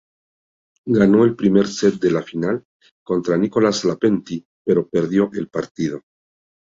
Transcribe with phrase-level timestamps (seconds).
[0.99, 2.65] Ganó el primer set de la final,
[3.03, 6.01] contra Nicolas Lapentti, pero perdió el partido.